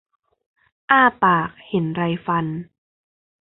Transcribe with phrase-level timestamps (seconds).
[0.91, 2.45] อ้าปากเห็นไรฟัน